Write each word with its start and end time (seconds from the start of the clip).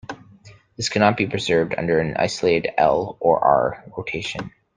This 0.77 0.89
cannot 0.89 1.15
be 1.15 1.27
preserved 1.27 1.75
under 1.77 1.99
an 1.99 2.15
isolated 2.17 2.71
"L" 2.75 3.17
or 3.19 3.37
"R" 3.39 3.83
rotation. 3.95 4.51